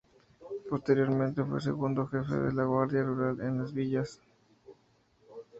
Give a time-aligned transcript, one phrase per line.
[0.67, 4.19] Posteriormente, fue Segundo Jefe de la Guardia Rural en Las Villas.